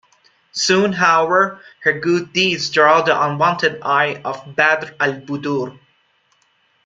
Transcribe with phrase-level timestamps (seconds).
[0.53, 5.79] Soon, however, her good deeds draw the unwanted eye of Badr Al-Budur.